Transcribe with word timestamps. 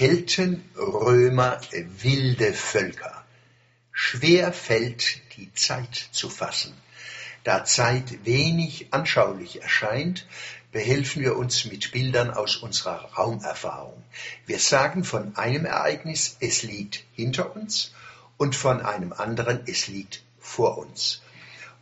Kelten, 0.00 0.64
Römer, 0.78 1.60
wilde 2.00 2.54
Völker. 2.54 3.22
Schwer 3.92 4.50
fällt 4.54 5.20
die 5.36 5.52
Zeit 5.52 6.08
zu 6.10 6.30
fassen. 6.30 6.72
Da 7.44 7.66
Zeit 7.66 8.24
wenig 8.24 8.94
anschaulich 8.94 9.60
erscheint, 9.60 10.26
behelfen 10.72 11.20
wir 11.20 11.36
uns 11.36 11.66
mit 11.66 11.92
Bildern 11.92 12.30
aus 12.30 12.56
unserer 12.56 13.12
Raumerfahrung. 13.12 14.02
Wir 14.46 14.58
sagen 14.58 15.04
von 15.04 15.36
einem 15.36 15.66
Ereignis, 15.66 16.38
es 16.40 16.62
liegt 16.62 17.04
hinter 17.12 17.54
uns 17.54 17.92
und 18.38 18.56
von 18.56 18.80
einem 18.80 19.12
anderen, 19.12 19.60
es 19.66 19.86
liegt 19.86 20.22
vor 20.38 20.78
uns. 20.78 21.20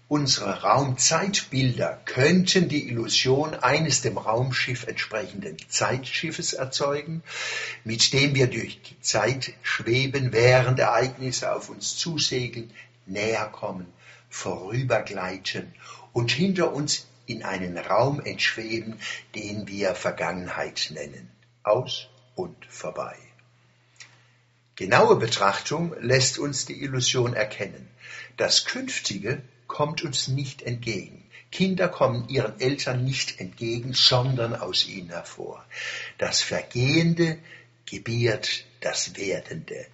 Unsere 0.08 0.62
Raumzeitbilder 0.62 2.00
könnten 2.06 2.70
die 2.70 2.88
Illusion 2.88 3.54
eines 3.54 4.00
dem 4.00 4.16
Raumschiff 4.16 4.86
entsprechenden 4.86 5.58
Zeitschiffes 5.68 6.54
erzeugen, 6.54 7.22
mit 7.84 8.14
dem 8.14 8.34
wir 8.34 8.46
durch 8.46 8.80
die 8.80 8.98
Zeit 9.02 9.52
schweben, 9.60 10.32
während 10.32 10.78
Ereignisse 10.78 11.52
auf 11.54 11.68
uns 11.68 11.98
zusegeln, 11.98 12.72
näher 13.04 13.50
kommen, 13.52 13.86
vorübergleiten 14.30 15.74
und 16.14 16.30
hinter 16.30 16.72
uns 16.72 17.06
in 17.26 17.42
einen 17.42 17.76
Raum 17.76 18.20
entschweben, 18.20 18.98
den 19.34 19.68
wir 19.68 19.94
Vergangenheit 19.94 20.88
nennen. 20.90 21.30
Aus 21.62 22.08
und 22.34 22.56
vorbei. 22.64 23.14
Genaue 24.74 25.16
Betrachtung 25.16 25.94
lässt 26.00 26.38
uns 26.38 26.64
die 26.64 26.82
Illusion 26.82 27.34
erkennen. 27.34 27.90
Das 28.38 28.64
Künftige 28.64 29.42
kommt 29.68 30.02
uns 30.02 30.26
nicht 30.26 30.62
entgegen. 30.62 31.24
Kinder 31.50 31.88
kommen 31.88 32.28
ihren 32.28 32.60
Eltern 32.60 33.04
nicht 33.04 33.40
entgegen, 33.40 33.94
sondern 33.94 34.54
aus 34.54 34.86
ihnen 34.86 35.10
hervor. 35.10 35.64
Das 36.18 36.42
Vergehende 36.42 37.38
gebiert 37.86 38.64
das 38.80 39.16
Werdende. 39.16 39.86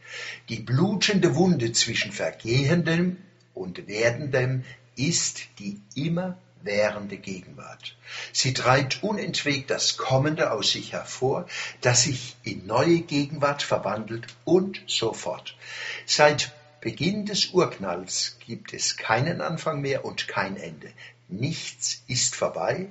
Die 0.49 0.61
blutende 0.61 1.37
Wunde 1.37 1.73
zwischen 1.73 2.13
Vergehendem 2.13 3.19
und 3.55 3.87
Werdendem 3.87 4.65
ist 4.97 5.43
die 5.59 5.81
immerwährende 5.95 7.17
Gegenwart. 7.19 7.97
Sie 8.33 8.53
treibt 8.53 9.03
unentwegt 9.03 9.71
das 9.71 9.97
Kommende 9.97 10.51
aus 10.51 10.73
sich 10.73 10.93
hervor, 10.93 11.47
das 11.81 12.03
sich 12.03 12.37
in 12.43 12.67
neue 12.67 13.01
Gegenwart 13.01 13.63
verwandelt 13.63 14.27
und 14.45 14.83
so 14.87 15.13
fort. 15.13 15.57
Seit 16.05 16.53
Beginn 16.85 17.25
des 17.25 17.47
Urknalls 17.47 18.37
gibt 18.47 18.75
es 18.75 18.99
keinen 18.99 19.41
Anfang 19.41 19.81
mehr 19.81 20.05
und 20.05 20.29
kein 20.29 20.59
Ende. 20.59 20.93
Nichts 21.29 22.03
ist 22.09 22.37
vorbei, 22.37 22.91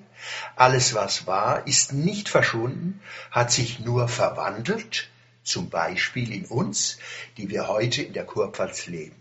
alles 0.55 0.95
was 0.95 1.27
war, 1.27 1.67
ist 1.67 1.94
nicht 1.94 2.27
verschwunden, 2.27 3.02
hat 3.30 3.52
sich 3.52 3.81
nur 3.81 4.08
verwandelt, 4.08 5.11
zum 5.44 5.69
Beispiel 5.69 6.33
in 6.33 6.45
uns, 6.45 6.97
die 7.38 7.52
wir 7.52 7.67
heute 7.67 8.02
in 8.02 8.13
der 8.13 8.25
Kurpfalz 8.25 8.88
leben. 8.88 9.16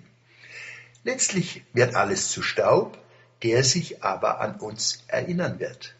Letztlich 1.04 1.64
wird 1.74 1.94
alles 1.94 2.30
zu 2.30 2.40
Staub, 2.40 2.96
der 3.42 3.64
sich 3.64 4.02
aber 4.02 4.40
an 4.40 4.58
uns 4.58 5.04
erinnern 5.06 5.60
wird. 5.60 5.94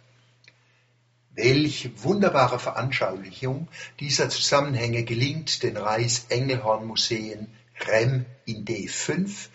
Welch 1.35 1.91
wunderbare 1.97 2.59
Veranschaulichung 2.59 3.69
dieser 4.01 4.31
Zusammenhänge 4.31 5.05
gelingt 5.05 5.63
den 5.63 5.77
Reis-Engelhorn-Museen 5.77 7.49
Rem 7.87 8.27
in 8.45 8.65
D5 8.65 9.49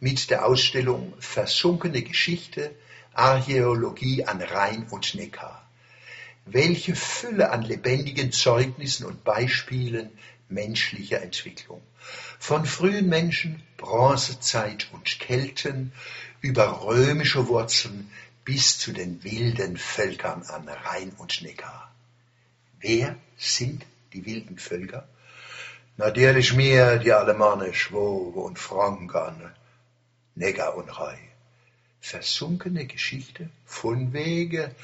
mit 0.00 0.30
der 0.30 0.46
Ausstellung 0.46 1.14
Versunkene 1.18 2.02
Geschichte 2.02 2.74
Archäologie 3.14 4.24
an 4.24 4.40
Rhein 4.40 4.86
und 4.90 5.14
Neckar. 5.14 5.68
Welche 6.46 6.94
Fülle 6.94 7.50
an 7.50 7.62
lebendigen 7.62 8.32
Zeugnissen 8.32 9.06
und 9.06 9.24
Beispielen 9.24 10.10
menschlicher 10.48 11.20
Entwicklung. 11.20 11.82
Von 12.38 12.64
frühen 12.64 13.08
Menschen, 13.08 13.62
Bronzezeit 13.76 14.88
und 14.92 15.18
Kelten 15.18 15.92
über 16.40 16.84
römische 16.84 17.48
Wurzeln 17.48 18.10
bis 18.44 18.78
zu 18.78 18.92
den 18.92 19.22
wilden 19.24 19.76
Völkern 19.76 20.42
an 20.44 20.68
Rhein 20.68 21.12
und 21.18 21.42
Neckar. 21.42 21.92
Wer 22.80 23.16
sind 23.36 23.84
die 24.12 24.24
wilden 24.24 24.58
Völker? 24.58 25.06
Natürlich 25.98 26.54
mir 26.54 26.98
die 26.98 27.12
Alemannen, 27.12 27.74
Schwobe 27.74 28.38
und 28.38 28.56
Franken, 28.56 29.52
Neger 30.36 30.76
und 30.76 30.88
Rhein. 30.90 31.28
Versunkene 32.00 32.86
Geschichte 32.86 33.50
von 33.64 34.12
Wege. 34.12 34.76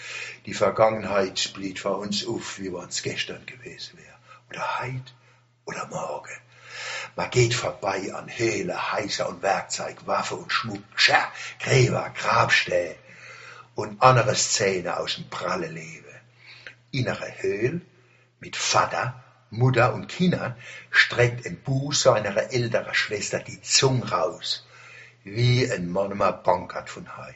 Die 0.44 0.54
Vergangenheit 0.54 1.52
blieb 1.54 1.78
vor 1.78 1.98
uns 1.98 2.26
auf, 2.26 2.58
wie 2.58 2.66
es 2.66 3.04
gestern 3.04 3.46
gewesen 3.46 3.96
wäre. 3.96 4.16
Oder 4.50 4.80
heit 4.80 5.14
oder 5.66 5.86
morgen. 5.86 6.36
Man 7.14 7.30
geht 7.30 7.54
vorbei 7.54 8.12
an 8.12 8.28
Höhle, 8.28 8.92
Heißer 8.92 9.28
und 9.28 9.40
Werkzeug, 9.40 10.08
Waffe 10.08 10.34
und 10.34 10.52
Schmuck, 10.52 10.82
Scher, 10.96 11.30
Gräber, 11.60 12.12
Grabstähe 12.18 12.96
und 13.76 14.02
andere 14.02 14.34
Szene 14.34 14.96
aus 14.96 15.14
dem 15.14 15.30
pralle 15.30 15.68
Leben. 15.68 16.12
Innere 16.90 17.40
Höhle 17.40 17.82
mit 18.40 18.56
Vater 18.56 19.23
Mutter 19.56 19.94
und 19.94 20.08
Kinder 20.08 20.56
streckt 20.90 21.46
ein 21.46 21.60
Buch 21.60 21.92
seiner 21.92 22.52
älteren 22.52 22.94
Schwester 22.94 23.38
die 23.38 23.60
Zunge 23.62 24.10
raus, 24.10 24.66
wie 25.22 25.70
ein 25.70 25.90
Monomer 25.90 26.32
Bonkert 26.32 26.90
von 26.90 27.16
Heid. 27.16 27.34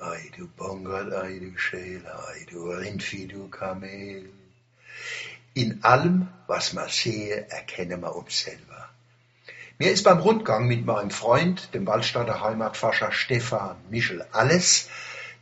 Ei, 0.00 0.30
du 0.36 0.48
Bonkert, 0.48 1.12
ei, 1.12 1.38
du 1.38 1.56
Schäle, 1.58 2.12
ei, 2.28 2.46
du 2.50 2.70
Rindvieh, 2.70 3.28
du 3.28 3.48
Kamel. 3.48 4.28
In 5.54 5.84
allem, 5.84 6.28
was 6.46 6.72
man 6.72 6.88
sehe, 6.88 7.46
erkenne 7.50 7.96
man 7.96 8.12
uns 8.12 8.40
selber. 8.40 8.88
Mir 9.78 9.90
ist 9.90 10.04
beim 10.04 10.18
Rundgang 10.18 10.66
mit 10.66 10.84
meinem 10.84 11.10
Freund, 11.10 11.74
dem 11.74 11.86
Waldstadter 11.86 12.40
Heimatforscher 12.40 13.12
Stefan 13.12 13.76
Michel 13.90 14.24
Alles, 14.32 14.88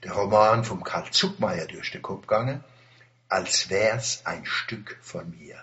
der 0.03 0.13
Roman 0.13 0.65
vom 0.65 0.83
Karl 0.83 1.11
Zuckmeier 1.11 1.67
durch 1.67 1.91
den 1.91 2.03
Kopf 2.03 2.23
gegangen, 2.23 2.65
als 3.29 3.71
wär's 3.71 4.25
ein 4.25 4.47
Stück 4.47 4.99
von 5.03 5.31
mir. 5.39 5.57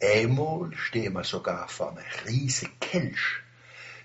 Einmal 0.00 0.70
stehen 0.76 1.14
wir 1.14 1.24
sogar 1.24 1.68
vor 1.68 1.90
einem 1.90 2.04
riesigen 2.26 2.78
Kelch. 2.80 3.40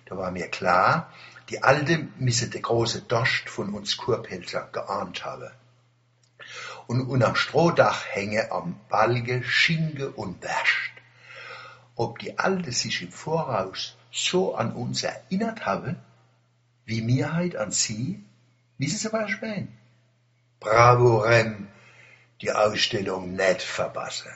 Da 0.05 0.17
war 0.17 0.31
mir 0.31 0.47
klar, 0.47 1.13
die 1.49 1.61
Alte 1.61 2.07
müsse 2.17 2.49
der 2.49 2.61
große 2.61 3.03
Dost 3.03 3.49
von 3.49 3.73
uns 3.73 3.97
Kurpelzer 3.97 4.69
geahnt 4.71 5.23
haben. 5.23 5.51
Und 6.87 7.01
unterm 7.01 7.35
Strohdach 7.35 8.05
hänge 8.05 8.51
am 8.51 8.79
Balge 8.89 9.43
Schinke 9.43 10.11
und 10.11 10.41
Wärscht. 10.41 10.93
Ob 11.95 12.19
die 12.19 12.39
Alte 12.39 12.71
sich 12.71 13.01
im 13.03 13.11
Voraus 13.11 13.95
so 14.11 14.55
an 14.55 14.73
uns 14.73 15.03
erinnert 15.03 15.65
habe, 15.65 15.95
wie 16.85 17.01
mir 17.01 17.33
halt 17.33 17.55
an 17.55 17.71
sie, 17.71 18.23
wissen 18.77 18.97
Sie 18.97 19.13
was 19.13 19.29
ich 19.29 19.41
mein? 19.41 19.77
Bravo 20.59 21.19
Rem, 21.19 21.67
die 22.41 22.51
Ausstellung 22.51 23.35
nicht 23.35 23.61
verpassen. 23.61 24.31